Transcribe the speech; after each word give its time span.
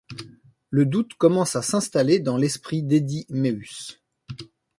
Le 0.71 0.87
doute 0.87 1.13
commence 1.13 1.55
à 1.55 1.61
s'installer 1.61 2.19
dans 2.19 2.35
l'esprit 2.35 2.81
d'Eddy 2.81 3.27
Meeùs. 3.29 4.01